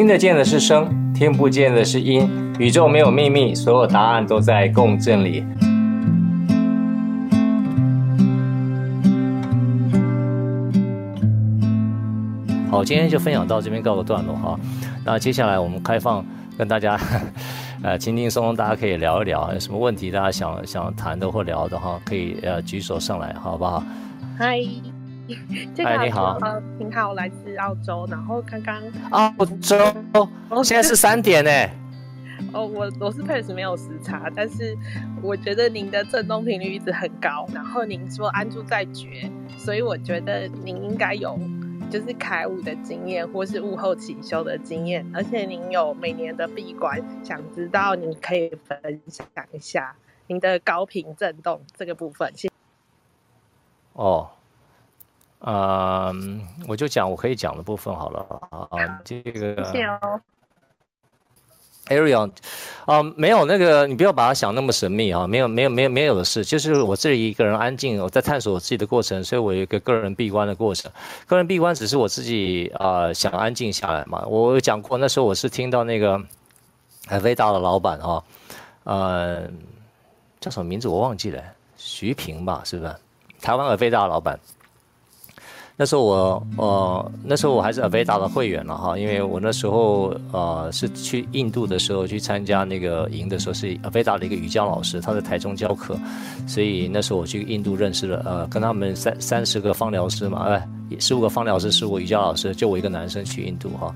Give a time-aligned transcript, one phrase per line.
[0.00, 2.26] 听得见的是声，听不见的是音。
[2.58, 5.44] 宇宙没有秘密，所有答案都在共振里。
[12.70, 14.58] 好，今天就分享到这边告个段落哈。
[15.04, 16.24] 那接下来我们开放
[16.56, 16.98] 跟大家，
[17.84, 23.84] 呃，轻轻松松，大家可以聊一聊，有什么问题大家想想谈的或聊的哈，可以呃举手上来，好不好？
[24.38, 24.60] 嗨。
[25.78, 26.38] 嗨，你好，
[26.78, 29.76] 您好，来自澳洲，然后刚刚澳洲，
[30.64, 31.50] 现在是三点呢。
[32.52, 34.76] 哦，我我是 Paris 没有时差，但是
[35.22, 41.38] 我觉得您的震动频率一直很高，然后您说安住在觉，所以我觉得您应该有
[41.90, 49.94] 就是开悟的经验，或是悟后起修的经验，而且您有每年的闭关，想知道您可以分享一下
[50.26, 52.54] 您的高频震动这个部分，谢谢。
[53.92, 54.30] 哦。
[55.40, 58.26] 嗯，我就讲我可以讲的部分好了
[58.70, 59.64] 啊，这个。
[59.64, 60.20] 谢谢哦。
[61.88, 62.30] Ariel，
[62.84, 70.88] 啊，没有那个，你不要把它想那么神秘啊，没有没有没有没有的事，就是我这里一个人安静，我在探索我自己的过程，所以我有一个个人闭关的过程。
[71.26, 74.24] 个人闭关只是我自己啊、呃，想安静下来嘛。
[74.26, 76.22] 我有讲过那时候我是听到那个
[77.08, 78.22] 很伟大的老板哈，
[78.84, 79.42] 呃，
[80.38, 81.42] 叫什么名字我忘记了，
[81.76, 82.94] 徐平吧，是不是？
[83.40, 84.38] 台湾很伟大的老板。
[85.80, 95.98] 那时候我呃，那时候我还是阿维达的会员了哈，因为我那时候呃是去印度的时候去参加那个营的时候，是阿维达的一个瑜伽老师，他在台中教课，
[96.46, 103.94] 所以那时候我去印度认识了呃，跟他们三三十个芳疗师嘛，哎，十五个芳疗师，十五个瑜伽老师，就我一个男生去印度哈。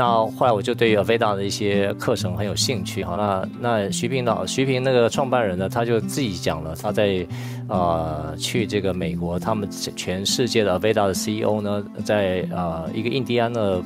[0.00, 3.16] 那后来我就对 Aveda 的一些课程很有兴趣哈。
[3.16, 7.26] 那那徐平老徐平那个创办人呢，他就自己讲了，他在
[7.68, 13.82] 呃去这个美国，他们全世界的 Aveda 的 CEO 呢，在呃一个印第安的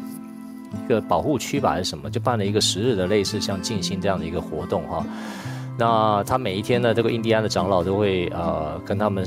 [0.84, 5.04] 一个保护区吧还是什么，就办了一个十日的类似像静心这样的一个活动哈。
[5.76, 9.26] 那他每一天呢，这个印第安的长老都会呃跟他们。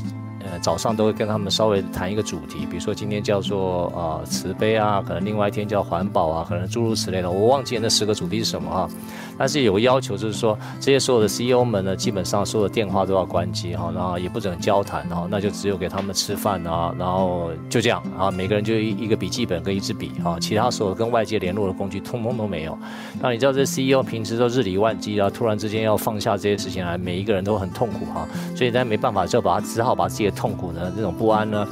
[0.62, 8.90] 早上都会跟他们稍微谈一个主题，比如说今天叫做呃慈悲啊，可能另外一天叫环保啊，可能诸如此类的，我忘记那十个主题是什么啊。
[9.38, 22.78] 但是有个要求就是说，这些所有的 CEO 们呢，基本上所有的电话都要关机哈，然后也不准交谈哈，那就只有给他们吃饭啊，然后就这样啊，每个人就一一个笔记本跟一支笔啊，其他所有跟外界联络的工具通通都没有。
[23.22, 31.68] 那你知道这 CEO 平时都日理万机啊，突然之间要放下这些事情来，每一个人都很痛苦哈，所以大家没办法，就把他只好把自己的痛苦呢，这种不安呢，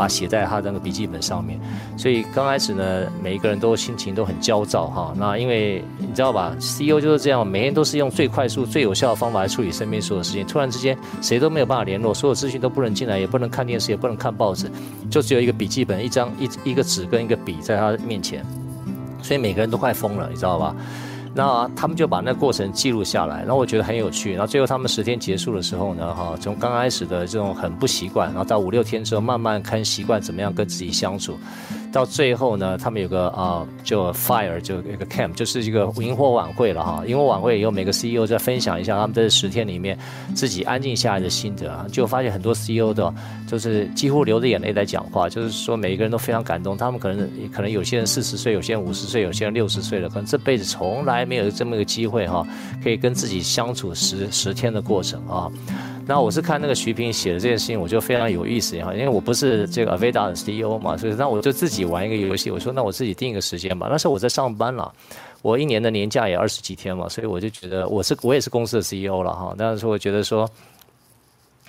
[0.00, 1.60] 把写在他的那个笔记本上面。
[1.94, 5.12] 所以刚开始呢，每一个人都心情都很焦躁哈。
[5.14, 10.46] 那因为你知道吧，CEO 就是这样，每天都是用最快速、最有效的方法来处理身边所有事情。
[10.46, 14.70] 突然之间，谁都没有办法联络，所有资讯都不能进来，也不能看电视，也不能看报纸，
[15.10, 18.42] 就只有一个笔记本、一张一一个纸跟一个笔在他面前。
[19.22, 20.74] 所以每个人都快疯了，你知道吧？
[21.34, 24.32] 那他们就把那过程记录下来，然后我觉得很有趣。
[24.32, 31.38] 然后最后他们十天结束的时候呢，哈，从刚开始的这种很不习惯，然后到五六天之后，慢慢看习惯怎么样跟自己相处。
[31.92, 37.02] 到最后呢，他们有个啊，就 fire 就一个 camp，就是一个萤火晚会了哈。
[37.06, 39.98] 萤火晚会以后，每个 CEO 在分享一下他们这十天里面
[40.34, 43.12] 自己安静下来的心得啊，就发现很多 CEO 的，
[43.48, 46.76] 就是几乎流着眼泪在讲话，就是说每一个人都非常感动。
[46.76, 52.46] 他们可能可能有些人四十岁，有些人五十岁，有些人六十岁了，可能这辈子从来没有这么一个机会哈，
[52.84, 55.50] 可以跟自己相处十十天的过程啊。
[56.10, 63.86] 那我是看那个徐平写的这件事情，我就非常有意思哈，因为我不是这个 Aveda 的 CEO 嘛，所以那我就自己玩一个游戏，我说那我自己定一个时间吧。
[63.88, 64.92] 那时候我在上班了，
[65.42, 70.50] 我一年的年假也二十几天嘛，所以我就觉得我是我也是公司的 CEO 了哈，那时候我觉得说。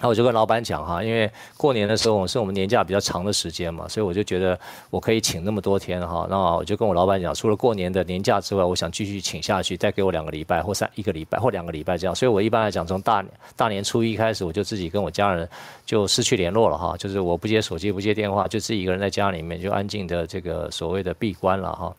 [0.01, 6.25] 那我就跟老板讲哈，因为过年的时候是我们年假比较长的时间嘛，所以我就觉得我可以请那么多天哈。
[6.27, 12.15] 那我就跟我老板讲，除了过年的年假之外，我想继续请下去，再给我两个礼拜或三一个礼拜或两个礼拜这样。
[12.15, 13.23] 所以我一般来讲，从大
[13.55, 15.47] 大年初一开始，我就自己跟我家人
[15.85, 21.95] 就失去联络了哈，就是我不接手机，不接电话，就自己一个人在家里面就安静的这个所谓的闭关了哈。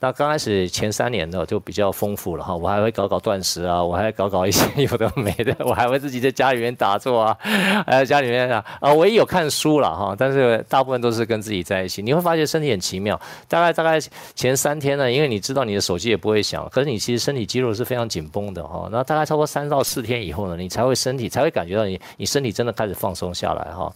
[0.00, 12.00] 那刚开始前三年呢，就比较丰富了哈，我还会搞搞断食啊，我还搞搞一些 有的没的，我还会自己在家里面打坐啊，还在家里面啊，啊，我也有看书了哈，但是大部分都是跟自己在一起。
[12.00, 13.98] 你会发现身体很奇妙，大概大概
[14.34, 18.88] 前三天呢，因为你知道你的手机也不会响，可是你其实身体肌肉是非常紧绷的哈。
[18.92, 23.92] 那大概超过三到四天以后呢，你才会身体才会感觉到你你身体真的开始放松下来哈。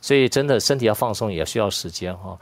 [0.00, 2.38] 所以真的身体要放松也需要时间哈。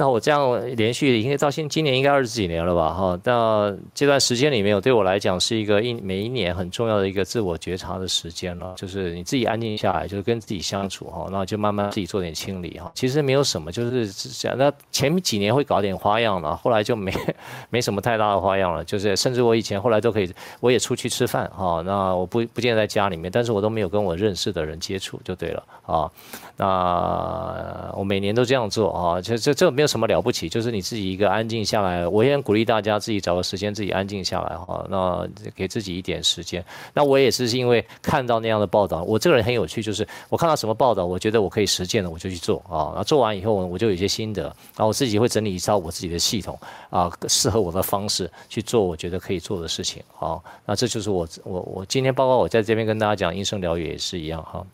[0.00, 2.94] 那我这样连续应该到现今年应该二十几年了吧？
[2.94, 8.72] 哈，那这段时间里面，对我来讲是一个一每一年很重要的一个自我觉察的时间了。
[8.76, 12.90] 就是你自己安静下来，就是跟自己相处哈，那就慢慢自己做点清理哈。
[12.94, 17.12] 其实没有什么，就是想那前几年会搞点花样了，后来就没
[17.68, 18.82] 没什么太大的花样了。
[18.82, 26.10] 就是甚至我以前后来都可以，我也出去吃饭哈，那我不不见在家里面，但是我都没有跟我认识的人接触就对了啊。
[26.56, 32.06] 那我每年都这样做啊，就这这没有什么了不起，就是你自己一个安静下来。
[32.06, 34.86] 我也很鼓励大家自己找个时间自己安静下来哈。
[34.88, 36.64] 那给自己一点时间。
[36.94, 42.94] 那我也是因为看到那样的报道，我这个人很有趣，就是我看到什么报道，我觉得我可以实践的，我就去做啊。
[42.94, 46.58] 那做完以后，我就有些心得，然后我自己会整理一套我自己的系统
[46.90, 50.02] 啊，适合我的方式去做，我觉得可以做的事情。
[50.16, 54.64] 好，那这就是我我我今天包括我在这边跟大家讲音声疗愈也是一样哈。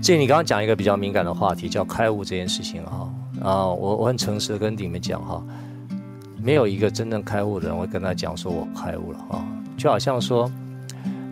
[0.00, 5.42] 至于你刚刚讲一个比较敏感的话题，叫开悟这件事情哈啊，我我很诚实的跟你们讲哈，
[6.42, 9.44] 没有一个真正开悟的人会跟他讲说我开悟了啊，
[9.76, 10.50] 就好像说，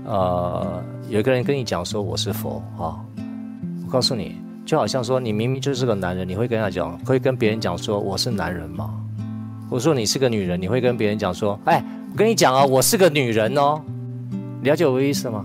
[0.05, 2.99] 呃，有一个人跟你讲说我是佛啊，
[3.85, 8.91] 我告诉你，就好像说你明明就是个男人，你会跟他讲，会跟别人讲说我是男人吗？
[9.71, 13.81] 我说你是个女人，你会跟别人讲说，哎，我跟你讲啊，我是个女人哦，
[14.63, 15.45] 了解我的意思吗？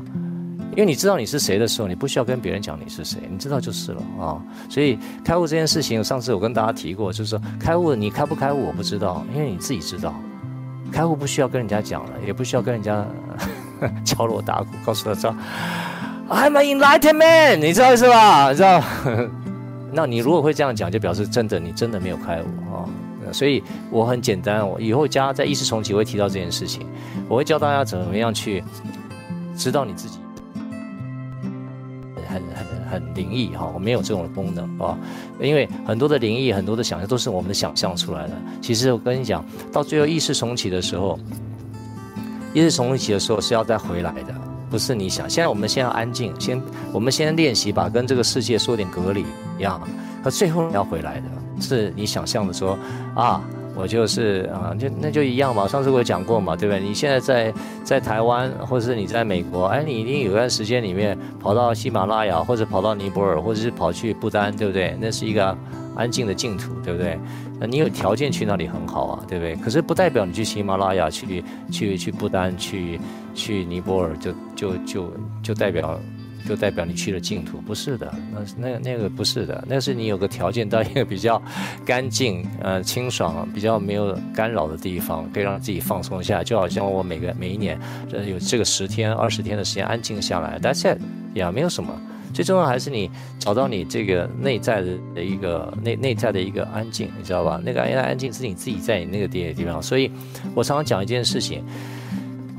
[0.73, 10.13] 因为你知道你是谁的时候，你不需要跟别人讲你是谁，你知道就是了啊、所以开悟这件事情，上次我跟大家提过，就是说开悟你开不开悟我不知道，因为你自己知道。
[10.91, 13.03] 开悟不需要跟人家讲了，也不需要跟人家
[14.05, 15.35] 敲锣打鼓，告诉他说
[16.29, 18.51] I'm an enlightened man，你知道是吧？
[18.51, 18.83] 你知道？
[19.91, 22.85] 那你如果会这样讲，就表示真的你真的没有开悟啊、
[23.31, 26.85] 所以我很简单，我以后加在意识重启会提到这件事情，
[27.27, 28.63] 我会教大家怎么样去
[29.55, 30.19] 知道你自己。
[32.33, 34.97] 很很很灵异哈，我没有这种功能啊，
[35.39, 38.33] 因为很多的灵异，很多的想象都是我们的想象出来的。
[38.61, 41.19] 其实我跟你讲，到最后意识重启的时候，
[42.53, 44.33] 意识重启的时候是要再回来的，
[44.69, 45.29] 不是你想。
[45.29, 49.23] 现在我们先要安静，先我们先练习吧跟这个世界说点隔离
[49.57, 49.79] 一样，
[50.23, 51.27] 可最后要回来的，
[51.61, 52.77] 是你想象的说
[53.15, 53.41] 啊。
[53.75, 55.67] 我就是啊，就那就一样嘛。
[55.67, 56.81] 上次我有讲过嘛，对不对？
[56.81, 57.53] 你现在在
[57.83, 64.95] 在台湾，或者是你在美国，哎，你一定有段时间里面跑到喜马拉雅，或者跑到尼泊尔，或者是跑去不丹，对不对？
[65.01, 65.57] 那是一个
[65.95, 67.17] 安静的净土，对不对？
[67.59, 69.55] 那你有条件去那里很好啊，对不对？
[69.55, 72.99] 可是不代表你去喜马拉雅、去去去不丹、去
[73.33, 75.99] 去尼泊尔，就就就就代表。
[76.47, 81.41] 就代表你去了净土，不是的，那那那个不是的，那是你有个条件到一个比较
[81.85, 86.43] 干净、呃清爽、比较没有干扰的地方，可以让自己放松一下。
[86.43, 87.79] 就好像我每个每一年，
[88.27, 90.99] 有这个十天、二十天的时间安静下来，That's it，
[91.33, 91.93] 也没有什么。
[92.33, 97.61] 最重要还是你找到你这个内在的一个内内在的一个安静，你知道吧？
[97.63, 99.81] 那个安安静是你自己在你那个地地方。
[99.81, 100.11] 所以
[100.55, 101.63] 我常常讲一件事情。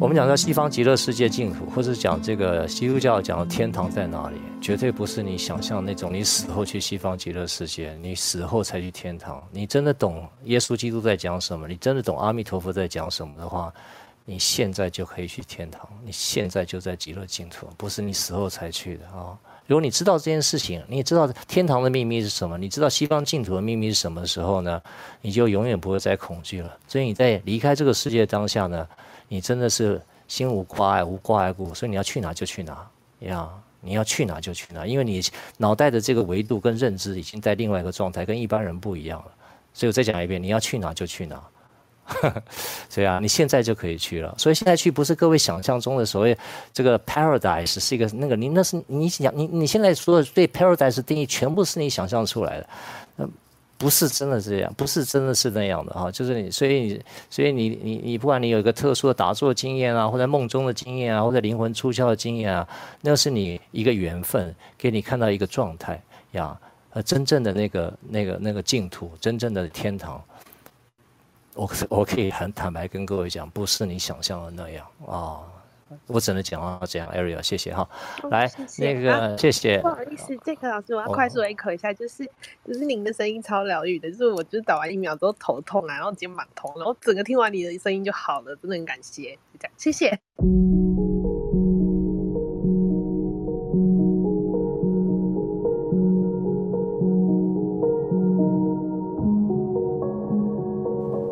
[0.04, 9.42] 我们讲到西方极乐世界净土，或者讲这个基督教讲的天堂在哪里，绝对不是你想象那种你死后去西方极乐世界，你死后才去天堂。
[9.50, 11.66] 你真的懂耶稣基督在讲什么？
[11.66, 13.72] 你真的懂阿弥陀佛在讲什么的话，
[14.26, 19.32] 你现在就可以去天堂，你现在就在极乐净土，不是你死后才去的啊！
[19.66, 24.80] 如果你知道这件事情，你也知道天堂的秘密是什么，你知道西方净土的秘密是什么的时候呢，
[25.22, 26.76] 你就永远不会再恐惧了。
[26.86, 28.86] 所以你在离开这个世界当下呢，
[29.28, 32.86] 你真的是心无挂碍，无挂碍故，所以你要去哪就去哪，
[33.20, 33.48] 呀，
[33.80, 35.22] 你要去哪就去哪，因为你
[35.56, 39.26] 脑袋的这个维度跟认知已经在另外一个状态，跟一般人不一样了。
[39.72, 41.42] 所以我再讲一遍，你要去哪就去哪，
[42.88, 44.34] 所以啊，你现在就可以去了。
[44.38, 46.36] 所以现在去不是各位想象中的所谓
[46.72, 52.68] 这个 paradise 是一个那个你那是你想你你现在说的对 paradise 定义全部是你想象出来的，
[53.18, 53.30] 嗯。
[53.76, 62.66] 不是真的这样，不是真的是那样的哈，就是你，所以你，所以你，你，你不管你有一个特殊的打坐经验啊，或者梦中的经验啊，或者灵魂出窍的经验啊，
[63.02, 66.56] 那是你一个缘分，给你看到一个状态呀，
[66.90, 70.22] 呃，真正的那个那个那个净土，真正的天堂，
[71.54, 75.40] 我我可以很坦白跟各位讲，不是你想象的那样啊。
[76.08, 77.88] 我只能讲到这样，Ariel，谢谢哈。
[78.22, 79.78] 哦、来，谢谢那个、啊、谢谢。
[79.78, 82.28] 不好意思，杰克老师，我要快速的 echo 一下，就是
[82.64, 90.18] 就是您的声音超疗愈的，就是我就是打完疫苗之后头痛啊，然后肩膀痛，然后整个听完你的声音就好了，真的很感谢，就这样，谢谢。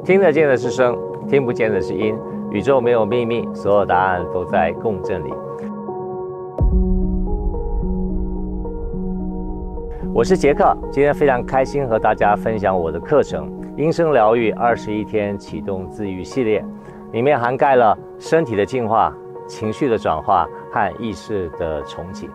[0.04, 2.18] 听得见的是声，听不见的是音。
[2.50, 5.32] 宇宙没有秘密，所有答案都在共振里。
[10.12, 16.60] 我是杰克，今天非常开心和大家分享我的课程《音声疗愈二十一天启动自愈系列》，
[17.12, 19.14] 里面涵盖了身体的进化、
[19.46, 22.28] 情绪的转化和意识的重启。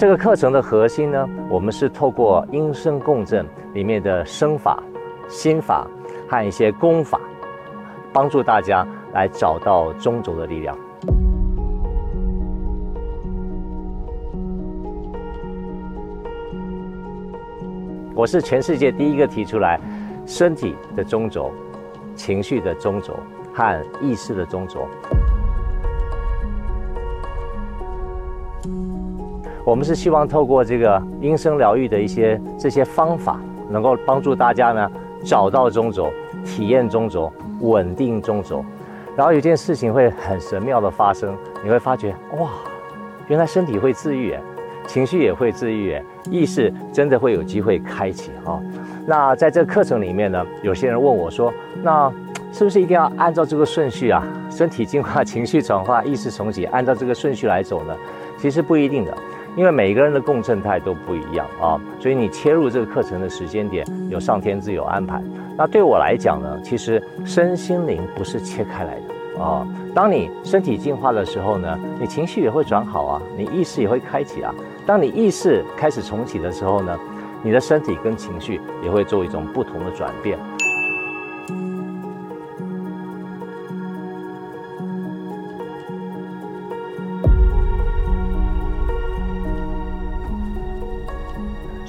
[0.00, 4.82] 这个课程的核心呢，我们是透过音声共振里面的声法、
[5.28, 5.86] 心法
[6.26, 7.20] 和一些功法，
[8.10, 8.86] 帮助大家。
[9.12, 10.78] 来找到中轴的力量。
[18.14, 19.80] 我是全世界第一个提出来
[20.24, 21.50] 身体的中轴、
[22.14, 23.18] 情绪的中轴
[23.52, 24.86] 和意识的中轴。
[29.70, 34.90] 我们是希望透过这个音声疗愈的一些这些方法，能够帮助大家呢
[35.24, 36.10] 找到中轴、
[36.44, 38.64] 体验中轴、稳定中轴。
[39.16, 42.50] 然后有件事情会很神妙的发生，你会发觉哇，
[43.28, 44.34] 原来身体会治愈，
[44.88, 45.96] 情绪也会治愈，
[46.28, 48.60] 意识真的会有机会开启哈、
[49.06, 52.12] 那在这个课程里面呢，有些人问我说，那
[52.50, 54.26] 是不是一定要按照这个顺序啊？
[54.50, 57.94] 身体净化、情绪转化、意识重启，按照 这个顺序来走呢？
[58.36, 59.14] 其实不一定的，
[59.56, 65.22] 因为每个人的共振态都不一样啊、哦，所以你切入这个课程的时间点，有上天自有安排。
[65.56, 69.66] 那对我来讲呢，其实身心灵不是切开来的啊。
[69.94, 74.54] 当你身体进化的时候呢，你情绪也会转好啊，你意识也会开启啊。
[74.86, 76.98] 当你意识开始重启的时候呢，
[77.42, 80.38] 你的身体跟情绪也会做一种不同的转变。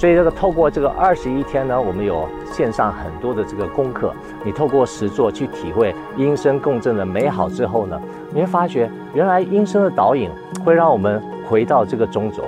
[0.01, 4.11] 所以这个透过这个二十一天呢，我们有线上很多的这个功课，
[4.43, 8.01] 你透过实作去体会音声共振的美好之后呢，
[8.33, 10.27] 你会发觉原来音声的导引
[10.65, 12.41] 会让我们回到这个中轴，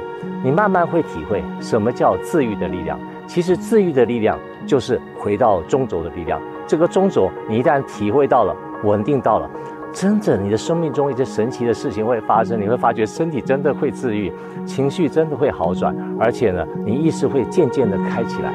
[0.44, 3.00] 你慢慢会体会什么叫自愈的力量。
[3.28, 6.42] 其实自愈的力量就是回到中轴的力量。
[6.66, 9.48] 这个中轴你一旦体会到了，稳定到了。
[9.94, 14.34] 真正你的生命中一些神奇的事情会发生，你会发觉身体真的会治愈，
[14.66, 18.52] 情绪真的会好转，而且呢，你意识会渐渐的开起来。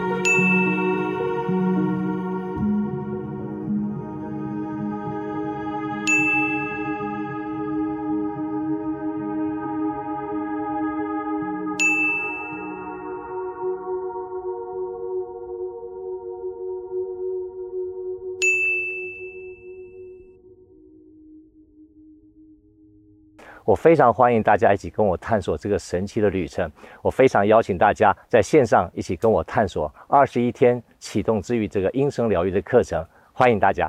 [23.68, 26.72] 我非常欢迎大家一起跟我探索这个神奇的旅程。
[27.02, 33.86] 我非常邀请大家在线上一起跟我探索二十一天启动治愈这个音声疗愈的课程，欢迎大家。